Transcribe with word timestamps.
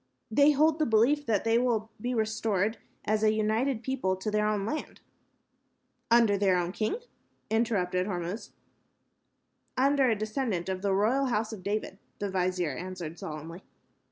"They 0.31 0.49
hold 0.49 0.79
the 0.79 0.87
belief 0.87 1.27
that 1.27 1.43
they 1.43 1.59
will 1.59 1.91
be 2.01 2.15
restored 2.15 2.79
as 3.05 3.21
a 3.21 3.31
united 3.31 3.83
people 3.83 4.15
to 4.15 4.31
their 4.31 4.47
own 4.47 4.65
land." 4.65 4.99
"Under 6.09 6.39
their 6.39 6.57
own 6.57 6.71
king?" 6.71 6.95
interrupted 7.51 8.07
Hormuz. 8.07 8.49
"Under 9.77 10.09
a 10.09 10.15
descendant 10.15 10.69
of 10.69 10.81
the 10.81 10.95
royal 10.95 11.25
House 11.27 11.53
of 11.53 11.61
David," 11.61 11.99
the 12.17 12.31
vizier 12.31 12.71
answered, 12.75 13.19
solemnly. 13.19 13.61